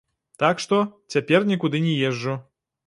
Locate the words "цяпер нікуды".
1.17-1.85